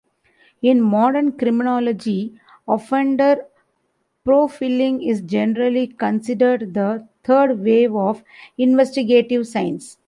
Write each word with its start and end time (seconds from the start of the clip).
In 0.63 0.81
modern 0.81 1.33
criminology, 1.33 2.33
offender 2.67 3.45
profiling 4.25 5.07
is 5.07 5.21
generally 5.21 5.85
considered 5.85 6.73
the 6.73 7.07
"third 7.23 7.59
wave" 7.59 7.95
of 7.95 8.23
investigative 8.57 9.47
science. 9.47 9.99